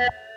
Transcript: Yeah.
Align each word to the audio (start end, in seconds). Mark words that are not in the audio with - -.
Yeah. 0.00 0.29